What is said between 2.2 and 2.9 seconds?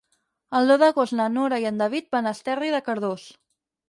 a Esterri de